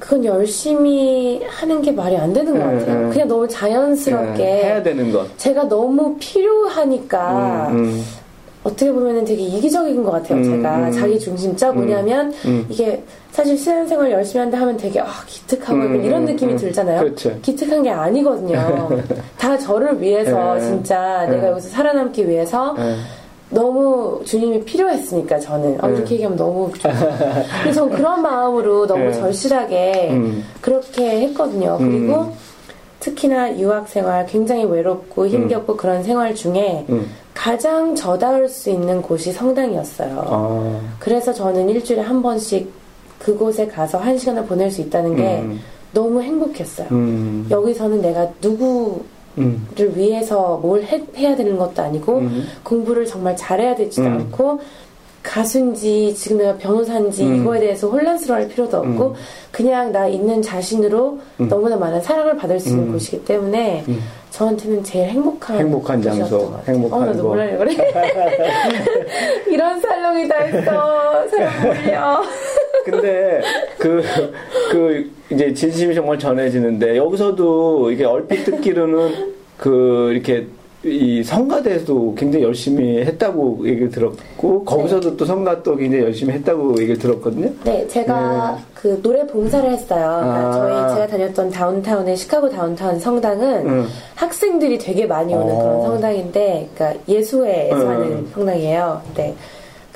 [0.00, 3.06] 그건 열심히 하는 게 말이 안 되는 것 예, 같아요.
[3.06, 3.10] 예.
[3.10, 4.64] 그냥 너무 자연스럽게 예.
[4.64, 5.38] 해야 되는 것.
[5.38, 8.04] 제가 너무 필요하니까 음, 음.
[8.64, 10.38] 어떻게 보면 되게 이기적인 것 같아요.
[10.38, 10.92] 음, 제가 음.
[10.92, 12.66] 자기 중심적 음, 뭐냐면 음.
[12.68, 13.00] 이게
[13.30, 16.58] 사실 신앙생활 열심히 한다 하면 되게 아 기특하고 음, 이런 음, 느낌이 음.
[16.58, 17.00] 들잖아요.
[17.00, 17.38] 그렇죠.
[17.42, 18.88] 기특한 게 아니거든요.
[19.38, 21.30] 다 저를 위해서 예, 진짜 예.
[21.30, 22.96] 내가 여기서 살아남기 위해서 예.
[23.50, 25.94] 너무 주님이 필요했으니까 저는 아, 네.
[25.96, 26.82] 이렇게 얘기하면 너무 좋-
[27.62, 29.12] 근데 전 그런 마음으로 너무 네.
[29.12, 30.44] 절실하게 음.
[30.60, 31.78] 그렇게 했거든요.
[31.78, 32.32] 그리고 음.
[33.00, 37.06] 특히나 유학 생활 굉장히 외롭고 힘겹고 그런 생활 중에 음.
[37.32, 40.24] 가장 저닿을 수 있는 곳이 성당이었어요.
[40.26, 40.80] 아.
[40.98, 42.70] 그래서 저는 일주일에 한 번씩
[43.18, 45.60] 그곳에 가서 한 시간을 보낼 수 있다는 게 음.
[45.94, 46.88] 너무 행복했어요.
[46.90, 47.46] 음.
[47.50, 49.00] 여기서는 내가 누구
[49.38, 49.92] 를 음.
[49.96, 52.46] 위해서 뭘 해, 야 되는 것도 아니고 음.
[52.62, 54.12] 공부를 정말 잘해야 되지도 음.
[54.12, 54.60] 않고
[55.22, 57.40] 가수인지 지금 내가 변호사인지 음.
[57.42, 59.16] 이거에 대해서 혼란스러워할 필요도 없고
[59.52, 62.92] 그냥 나 있는 자신으로 너무나 많은 사랑을 받을 수 있는 음.
[62.92, 63.84] 곳이기 때문에
[64.30, 66.54] 저한테는 제일 행복한 행복한 장소.
[66.66, 67.28] 행복한 어, 나도 곳.
[67.28, 67.76] 몰라요 그래
[69.48, 72.22] 이런 살롱이 다 있어 사람 몰려
[72.90, 73.42] 근데
[73.78, 74.02] 그,
[74.70, 80.46] 그, 이제 진심이 정말 전해지는데, 여기서도 이게 얼핏 듣기로는 그, 이렇게,
[80.84, 86.96] 이 성가대도 굉장히 열심히 했다고 얘기를 들었고, 거기서도 또 성가 또 굉장히 열심히 했다고 얘기를
[86.98, 87.50] 들었거든요.
[87.64, 90.20] 네, 제가 그 노래 봉사를 했어요.
[90.20, 90.52] 그러니까 아.
[90.52, 93.88] 저희 제가 다녔던 다운타운의 시카고 다운타운 성당은 음.
[94.14, 95.58] 학생들이 되게 많이 오는 어.
[95.58, 97.88] 그런 성당인데, 그러니까 예수회에서 음.
[97.88, 99.02] 하는 성당이에요.
[99.06, 99.34] 근데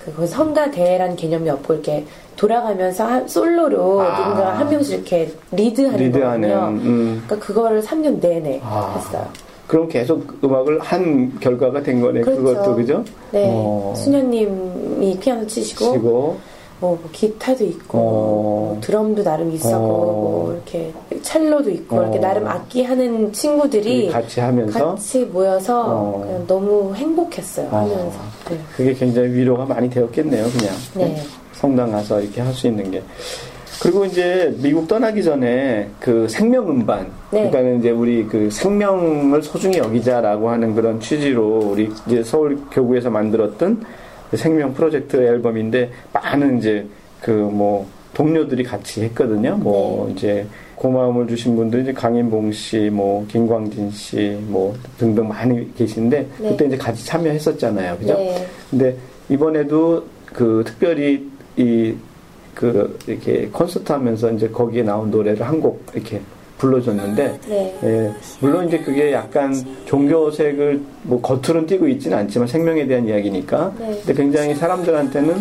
[0.05, 2.05] 그 거기 성가대회라는 개념이 없고 이렇게
[2.37, 4.17] 돌아가면서 한- 솔로로 아.
[4.17, 6.81] 누군가 한 명씩 이렇게 리드하는 리드하는, 거거든요.
[6.83, 7.23] 음.
[7.27, 8.95] 그러니까 그거를 3년 내내 아.
[8.97, 9.27] 했어요.
[9.67, 12.21] 그럼 계속 음악을 한 결과가 된 거네.
[12.21, 12.43] 그렇죠.
[12.43, 13.05] 그것도, 그죠?
[13.31, 13.95] 네, 어.
[13.97, 16.39] 수녀님이 피아노 치시고, 치고, 뭐,
[16.81, 18.03] 뭐 기타도 있고 어.
[18.03, 19.79] 뭐 드럼도 나름 있었고 어.
[19.79, 20.93] 뭐 이렇게
[21.23, 22.03] 첼로도 있고 어.
[22.03, 26.23] 이렇게 나름 악기 하는 친구들이 같이 하면서, 같이 모여서 어.
[26.27, 27.77] 그냥 너무 행복했어요 어.
[27.77, 28.19] 하면서
[28.51, 28.59] 네.
[28.77, 30.75] 그게 굉장히 위로가 많이 되었겠네요, 그냥.
[30.97, 31.23] 네.
[31.63, 33.01] 성당 가서 이렇게 할 수 있는 게.
[33.81, 37.49] 그리고 이제 미국 떠나기 전에 그 생명 음반, 네.
[37.49, 43.85] 그러니까는 이제 우리 그 생명을 소중히 여기자라고 하는 그런 취지로 우리 이제 서울 교구에서 만들었던
[44.31, 46.85] 그 생명 프로젝트 앨범인데 많은 이제
[47.21, 49.57] 그 뭐 동료들이 같이 했거든요.
[49.57, 50.13] 뭐 네.
[50.13, 50.47] 이제
[50.77, 56.49] 고마움을 주신 분들이 이제 강인봉 씨, 뭐 김광진 씨, 뭐 등등 많이 계신데 네.
[56.51, 57.97] 그때 이제 같이 참여했었잖아요.
[57.99, 58.15] 그죠?
[58.15, 58.47] 네.
[58.71, 58.97] 근데
[59.31, 61.95] 이번에도 그 특별히 이
[62.55, 66.21] 그 이렇게 콘서트 하면서 이제 거기에 나온 노래를 한 곡 이렇게
[66.59, 67.79] 불러줬는데 네.
[67.83, 69.55] 예, 물론 이제 그게 약간
[69.87, 73.87] 종교색을 뭐 겉으로는 띄고 있지는 않지만 생명에 대한 이야기니까 네.
[74.05, 75.35] 근데 굉장히 사람들한테는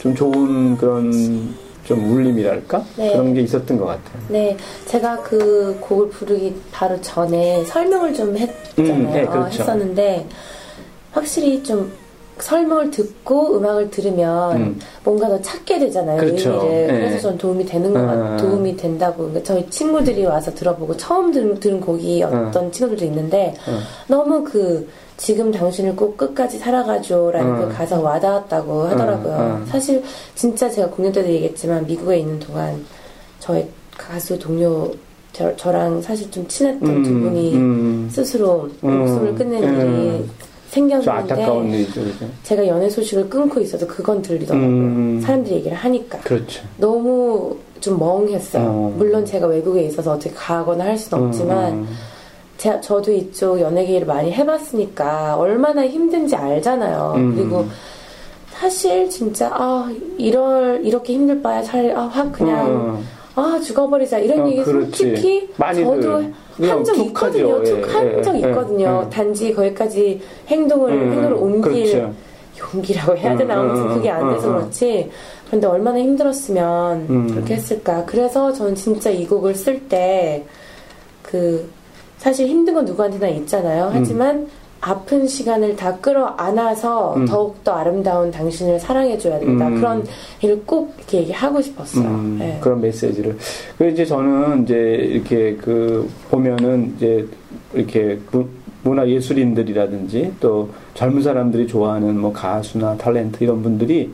[0.00, 3.12] 좀 좋은 그런 좀 울림이랄까 네.
[3.12, 4.22] 그런 게 있었던 것 같아요.
[4.28, 8.94] 네, 제가 그 곡을 부르기 바로 전에 설명을 좀 했잖아요.
[8.94, 9.62] 음, 네, 그렇죠.
[9.62, 10.26] 했었는데
[11.12, 11.92] 확실히 좀
[12.38, 14.80] 설명을 듣고 음악을 들으면 음.
[15.04, 16.18] 뭔가 더 찾게 되잖아요.
[16.18, 16.50] 그렇죠.
[16.50, 16.86] 의미를.
[16.86, 16.98] 네.
[16.98, 18.06] 그래서 전 도움이 되는 것 아.
[18.06, 19.18] 같, 도움이 된다고.
[19.18, 23.78] 그러니까 저희 친구들이 와서 들어보고 처음 들은, 들은 곡이 어떤 친구들도 있는데 음.
[24.08, 27.68] 너무 그 지금 당신을 꼭 끝까지 살아가줘라는 음.
[27.68, 29.36] 그 가사 와닿았다고 하더라고요.
[29.36, 29.66] 음, 음.
[29.66, 30.02] 사실
[30.34, 32.84] 진짜 제가 공연 때도 얘기했지만 미국에 있는 동안
[33.38, 34.90] 저의 가수 동료
[35.32, 38.98] 저, 저랑 사실 좀 친했던 두 분이 음, 스스로 음.
[38.98, 39.70] 목숨을 끊는 일이 음.
[39.80, 40.30] 좀 안타까운
[40.74, 41.10] 생겼는데?
[42.42, 44.68] 제가 연애 소식을 끊고 있어도 그건 들리더라고요.
[44.68, 45.20] 음.
[45.22, 46.62] 사람들이 얘기를 하니까 그렇죠.
[46.76, 48.64] 너무 좀 멍했어요.
[48.64, 48.94] 어.
[48.96, 51.88] 물론 제가 외국에 있어서 어떻게 가거나 할 수는 없지만 음,
[52.56, 57.14] 제, 저도 이쪽 연예계를 많이 해봤으니까 얼마나 힘든지 알잖아요.
[57.16, 57.34] 음.
[57.36, 57.66] 그리고
[58.52, 63.06] 사실 진짜 아 이럴 이렇게 힘들 바에 차라리 아확 그냥 음.
[63.36, 64.64] 아 죽어버리자 이런 어, 얘기.
[64.64, 66.22] 솔직히 저도
[66.60, 67.62] 한적툭 있거든요.
[67.64, 69.02] 예, 예, 적 예, 있거든요.
[69.06, 69.10] 예.
[69.10, 72.14] 단지 거기까지 행동을 음, 행동을 옮길 그렇죠.
[72.74, 74.56] 용기라고 해야 되나 음, 아무튼 음, 그게 안 음, 돼서 음.
[74.58, 75.10] 그렇지.
[75.46, 77.28] 그런데 얼마나 힘들었으면 음.
[77.28, 78.04] 그렇게 했을까.
[78.06, 80.44] 그래서 저는 진짜 이 곡을 쓸 때
[81.34, 81.68] 그
[82.18, 83.90] 사실 힘든 건 누구한테나 있잖아요.
[83.92, 84.46] 하지만
[84.88, 87.24] 아픈 시간을 다 끌어안아서 음.
[87.24, 89.66] 더욱더 아름다운 당신을 사랑해줘야 된다.
[89.68, 89.76] 음.
[89.76, 90.04] 그런
[90.42, 92.06] 일을 꼭 이렇게 얘기하고 싶었어요.
[92.06, 92.58] 음, 네.
[92.60, 93.34] 그런 메시지를.
[93.78, 97.26] 그 이제 저는 이제 이렇게 그 보면은 이제
[97.72, 98.46] 이렇게 무-
[98.82, 104.10] 문화 예술인들이라든지 또 젊은 사람들이 좋아하는 뭐 가수나 탤런트 이런 분들이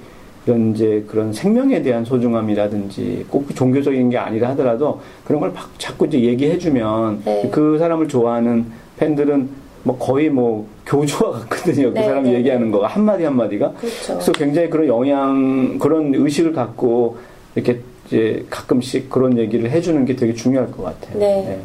[0.47, 6.07] 이런 이제 그런 생명에 대한 소중함이라든지 꼭 종교적인 게 아니라 하더라도 그런 걸 막 자꾸
[6.07, 7.49] 이제 얘기해주면 네.
[7.53, 8.67] 그 사람을 좋아하는
[8.99, 9.49] 팬들은
[9.83, 11.91] 뭐 거의 뭐 교주와 같거든요.
[11.93, 13.73] 그 네, 사람 네, 얘기하는 거가 한마디 한마디가.
[13.73, 14.15] 그렇죠.
[14.15, 17.19] 그래서 굉장히 그런 영향, 그런 의식을 갖고
[17.55, 21.19] 이렇게 이제 가끔씩 그런 얘기를 해주는 게 되게 중요할 것 같아요.
[21.19, 21.61] 네.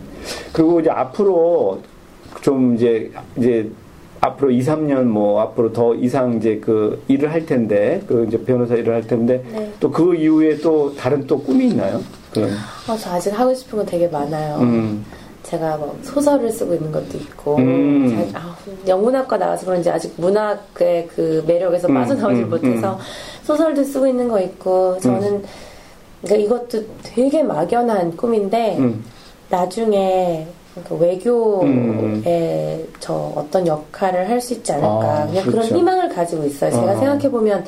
[0.54, 1.82] 그리고 이제 앞으로
[2.42, 3.70] 좀 이제, 이제
[4.22, 8.76] 앞으로 2, 3년 뭐 앞으로 더 이상 이제 그 일을 할 텐데, 그 이제 변호사
[8.76, 9.72] 일을 할 텐데, 네.
[9.80, 12.02] 또그 이후에 또 다른 또 꿈이 있나요?
[12.32, 12.52] 그런.
[12.88, 14.58] 아, 저 아직 하고 싶은 건 되게 많아요.
[14.60, 15.04] 음,
[15.46, 18.30] 제가 뭐 소설을 쓰고 있는 것도 있고, 음.
[18.34, 18.56] 자- 아,
[18.88, 22.98] 영문학과 나와서 그런지 아직 문학의 그 매력에서 음, 빠져나오지 음, 못해서
[23.44, 25.44] 소설도 쓰고 있는 거 있고, 저는
[26.24, 29.04] 그러니까 이것도 되게 막연한 꿈인데, 음,
[29.50, 30.48] 나중에
[30.90, 32.88] 그 외교에 음.
[33.00, 34.90] 저 어떤 역할을 할 수 있지 않을까
[35.22, 35.52] 아, 그냥 그렇죠.
[35.52, 36.72] 그런 희망을 가지고 있어요.
[36.72, 36.96] 제가 아.
[36.96, 37.64] 생각해 보면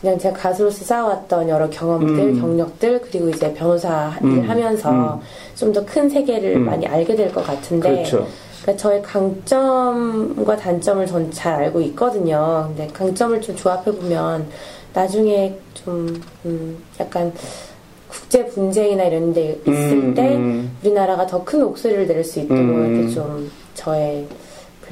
[0.00, 2.40] 그냥 제가 가수로서 쌓아왔던 여러 경험들, 음.
[2.40, 4.38] 경력들 그리고 이제 변호사 음.
[4.38, 5.20] 일 하면서
[5.56, 6.64] 좀더 큰 세계를 음.
[6.64, 8.26] 많이 알게 될 것 같은데 그렇죠.
[8.62, 12.64] 그러니까 저의 강점과 단점을 전 잘 알고 있거든요.
[12.68, 14.46] 근데 강점을 좀 조합해 보면
[14.94, 17.32] 나중에 좀 음, 약간
[18.08, 20.76] 국제 분쟁이나 이런 데 있을 음, 때 음.
[20.82, 22.96] 우리나라가 더 큰 목소리를 낼 수 있도록 음.
[22.96, 24.26] 이렇게 좀 저의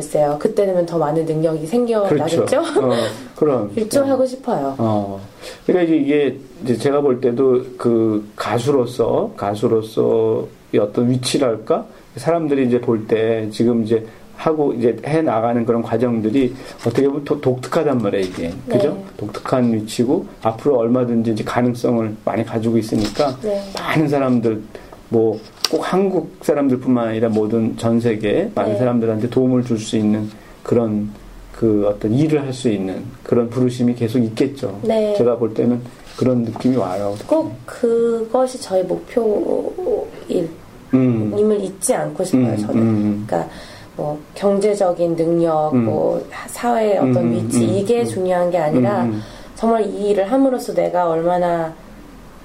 [0.03, 2.37] 글쎄요 그때 되면 더 많은 능력이 생겨나겠죠?
[2.47, 2.61] 그렇죠.
[2.81, 2.93] 어,
[3.35, 3.73] 그럼.
[3.75, 4.77] 일조하고 싶어요.
[4.79, 5.21] 어.
[5.67, 11.85] 그러니까 이제 이게 제가 볼 때도 그 가수로서 가수로서의 어떤 위치랄까
[12.15, 14.07] 사람들이 이제 볼 때 지금 이제
[14.37, 16.55] 하고 이제 해 나가는 그런 과정들이
[16.87, 18.91] 어떻게 보면 도- 독특하단 말이에요 이게 그죠?
[18.91, 19.05] 네.
[19.17, 23.61] 독특한 위치고 앞으로 얼마든지 이제 가능성을 많이 가지고 있으니까 네.
[23.77, 24.63] 많은 사람들
[25.09, 28.79] 뭐 꼭 한국 사람들뿐만 아니라 모든 전 세계 많은 네.
[28.79, 30.29] 사람들한테 도움을 줄 수 있는
[30.63, 31.11] 그런
[31.53, 34.79] 그 어떤 일을 할 수 있는 그런 부르심이 계속 있겠죠.
[34.83, 35.15] 네.
[35.17, 35.81] 제가 볼 때는
[36.17, 37.15] 그런 느낌이 와요.
[37.27, 40.49] 꼭 그것이 저의 목표일
[40.95, 41.35] 음.
[41.37, 42.53] 임을 잊지 않고 싶어요.
[42.53, 42.83] 음, 저는.
[42.83, 43.25] 음.
[43.27, 43.51] 그러니까
[43.97, 45.85] 뭐 경제적인 능력, 음.
[45.85, 48.07] 뭐 사회의 어떤 음, 위치 음, 이게 음.
[48.07, 49.21] 중요한 게 아니라 음,
[49.57, 51.75] 정말 이 일을 함으로써 내가 얼마나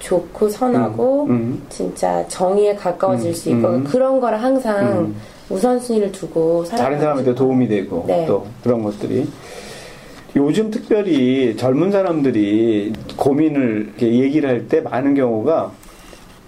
[0.08, 1.64] 좋고 선하고 음, 음.
[1.70, 3.84] 진짜 정의에 가까워질 음, 수 있고 음.
[3.86, 5.16] 그런 거를 항상 음.
[5.50, 7.34] 우선순위를 두고 다른 사람한테.
[7.34, 8.26] 도움이 되고 네.
[8.26, 9.28] 또 그런 것들이
[10.36, 15.72] 요즘 특별히 젊은 사람들이 고민을 이렇게 얘기를 할 때 많은 경우가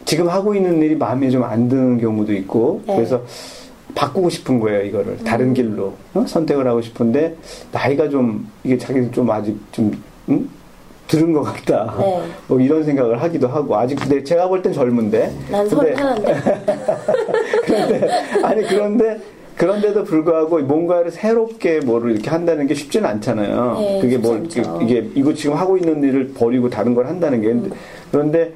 [0.05, 2.95] 지금 하고 있는 일이 마음에 좀 안 드는 경우도 있고 네.
[2.95, 3.21] 그래서
[3.93, 6.25] 바꾸고 싶은 거예요 이거를 다른 길로 어?
[6.27, 7.35] 선택을 하고 싶은데
[7.71, 9.91] 나이가 좀 이게 자기는 좀 아직 좀
[10.29, 10.49] 음?
[11.07, 12.21] 들은 것 같다 네.
[12.47, 15.95] 뭐 이런 생각을 하기도 하고 아직 근데 제가 볼 땐 젊은데 난 서른
[17.65, 18.09] 그런데
[18.43, 19.19] 아니 그런데
[19.57, 23.77] 그런데도 불구하고 뭔가를 새롭게 뭐를 이렇게 한다는 게 쉽지는 않잖아요.
[23.79, 24.79] 네, 그게 쉽지 뭐 않죠.
[24.83, 27.71] 이게 이거 지금 하고 있는 일을 버리고 다른 걸 한다는 게 음.
[28.11, 28.51] 그런데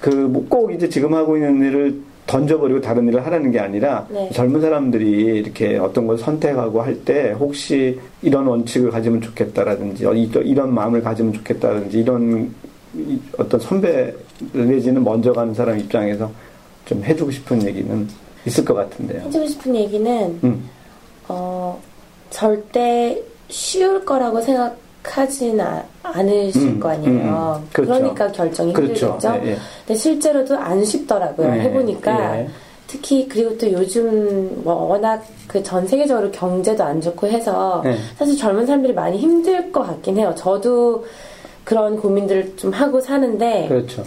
[0.00, 2.00] 그뭐꼭 이제 지금 하고 있는 일을
[2.34, 4.30] 던져버리고 다른 일을 하라는 게 아니라 네.
[4.32, 10.30] 젊은 사람들이 이렇게 어떤 걸 선택하고 할 때 혹시 이런 원칙을 가지면 좋겠다라든지 어, 이-
[10.44, 12.54] 이런 마음을 가지면 좋겠다든지 이런
[12.94, 14.14] 이- 어떤 선배
[14.52, 16.30] 내지는 먼저 가는 사람 입장에서
[16.84, 18.08] 좀 해주고 싶은 얘기는
[18.46, 19.22] 있을 것 같은데요.
[19.22, 20.68] 해주고 싶은 얘기는 음,
[21.28, 21.80] 어,
[22.30, 27.10] 절대 쉬울 거라고 생각 하진 아- 않으실 음, 거 아니에요.
[27.12, 27.68] 음, 음.
[27.72, 27.92] 그렇죠.
[27.92, 29.06] 러니까 결정이 그렇죠.
[29.18, 29.40] 힘들겠죠.
[29.44, 29.56] 예, 예.
[29.86, 31.50] 근데 실제로도 안 쉽더라고요.
[31.50, 32.38] 네, 해보니까.
[32.38, 32.48] 예.
[32.86, 37.96] 특히 그리고 또 요즘 뭐 워낙 그 전 세계적으로 경제도 안 좋고 해서 네.
[38.18, 40.34] 사실 젊은 사람들이 많이 힘들 것 같긴 해요.
[40.36, 41.04] 저도
[41.64, 44.02] 그런 고민들을 좀 하고 사는데 그렇죠.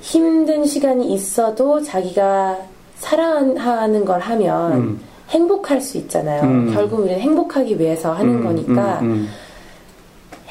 [0.00, 2.58] 힘든 시간이 있어도 자기가
[2.96, 5.00] 사랑하는 걸 하면 음.
[5.30, 6.42] 행복할 수 있잖아요.
[6.42, 6.70] 음.
[6.74, 9.00] 결국 우리는 행복하기 위해서 하는 음, 거니까.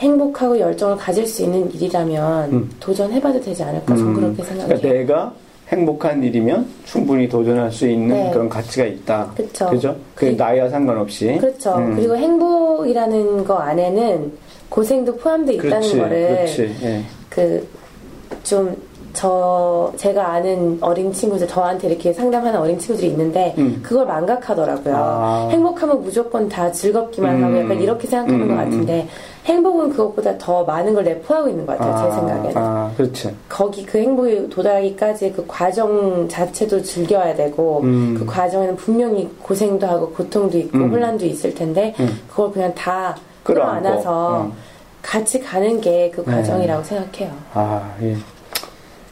[0.04, 2.70] 행복하고 열정을 가질 수 있는 일이라면 음.
[2.80, 4.16] 도전해봐도 되지 않을까 저는 음.
[4.16, 4.78] 그렇게 생각해요.
[4.80, 5.34] 그러니까 내가
[5.70, 8.30] 행복한 일이면 충분히 도전할 수 있는 네.
[8.32, 9.32] 그런 가치가 있다.
[9.36, 9.70] 그쵸.
[9.70, 9.96] 그죠?
[10.14, 11.38] 그 나이와 상관없이.
[11.40, 11.76] 그렇죠.
[11.78, 11.96] 음.
[11.96, 14.32] 그리고 행복이라는 거 안에는
[14.70, 16.48] 고생도 포함되어 있다는 그렇지, 거를.
[16.84, 17.04] 예.
[17.30, 18.76] 그좀
[19.14, 23.80] 저 제가 아는 어린 친구들 저한테 이렇게 상담하는 어린 친구들이 있는데 음.
[23.84, 24.96] 그걸 망각하더라고요.
[24.98, 25.50] 아.
[25.52, 27.44] 행복하면 무조건 다 즐겁기만 음.
[27.44, 29.08] 하고 약간 이렇게 생각하는 음, 것 음, 같은데
[29.46, 32.10] 행복은 그것보다 더 많은 걸 내포하고 있는 것 같아요.
[32.10, 32.58] 제 생각에는.
[32.58, 33.36] 아, 그렇지.
[33.50, 38.16] 거기 그 행복에 도달하기까지 그 과정 자체도 즐겨야 되고 음.
[38.18, 40.92] 그 과정에는 분명히 고생도 하고 고통도 있고 음.
[40.92, 42.22] 혼란도 있을 텐데 음.
[42.30, 44.54] 그걸 그냥 다 끌어안아서 음.
[45.02, 46.32] 같이 가는 게그 네.
[46.32, 47.32] 과정이라고 생각해요.
[47.54, 48.16] 아, 예.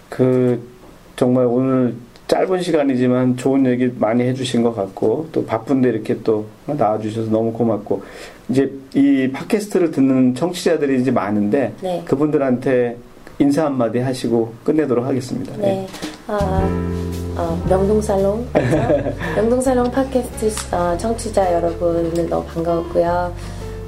[0.08, 0.62] 그,
[1.18, 1.96] 정말 오늘
[2.32, 8.04] 짧은 시간이지만 좋은 얘기 많이 해주신 것 같고, 또 바쁜데 이렇게 또 나와주셔서 너무 고맙고,
[8.48, 12.02] 이제 이 팟캐스트를 듣는 청취자들이 이제 많은데, 네.
[12.06, 12.96] 그분들한테
[13.40, 15.58] 인사 한마디 하시고 끝내도록 하겠습니다.
[15.58, 15.86] 네.
[16.28, 16.38] 아,
[17.36, 18.48] 어, 명동살롱.
[19.36, 23.34] 명동살롱 팟캐스트 어, 청취자 여러분은 너무 반가웠고요.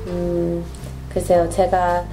[0.08, 0.66] 음,
[1.14, 2.04] 글쎄요, 제가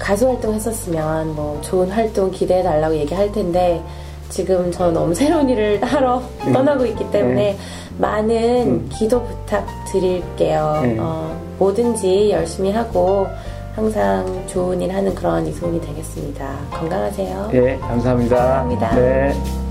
[0.00, 3.80] 가수 활동 했었으면 뭐 좋은 활동 기대해 달라고 얘기할 텐데
[4.28, 6.52] 지금 저는 너무 새로운 일을 하러 음.
[6.52, 7.58] 떠나고 있기 때문에 네.
[7.98, 8.36] 많은
[8.66, 8.88] 음.
[8.92, 10.80] 기도 부탁드릴게요.
[10.82, 10.96] 네.
[11.00, 13.26] 어, 뭐든지 열심히 하고
[13.74, 16.58] 항상 좋은 일 하는 그런 이소은이 되겠습니다.
[16.70, 17.50] 건강하세요.
[17.54, 18.36] 예, 감사합니다.
[18.36, 18.94] 감사합니다.
[18.96, 19.67] 네.